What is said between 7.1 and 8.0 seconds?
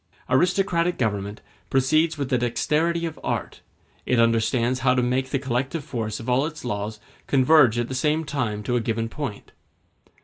converge at the